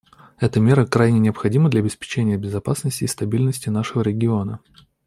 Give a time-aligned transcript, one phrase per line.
[0.39, 4.59] Эта мера крайне необходима для обеспечения безопасности и стабильности нашего региона.